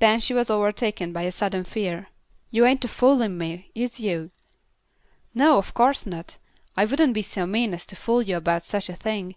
Then 0.00 0.20
she 0.20 0.34
was 0.34 0.50
overtaken 0.50 1.14
by 1.14 1.22
a 1.22 1.32
sudden 1.32 1.64
fear. 1.64 2.08
"Yuh 2.50 2.66
ain't 2.66 2.84
a 2.84 2.88
foolin' 2.88 3.38
me, 3.38 3.70
is 3.74 3.98
yuh?" 3.98 4.28
"No, 5.34 5.56
of 5.56 5.72
course 5.72 6.04
not. 6.04 6.36
I 6.76 6.84
wouldn't 6.84 7.14
be 7.14 7.22
so 7.22 7.46
mean 7.46 7.72
as 7.72 7.86
to 7.86 7.96
fool 7.96 8.20
you 8.20 8.36
about 8.36 8.64
such 8.64 8.90
a 8.90 8.94
thing. 8.94 9.34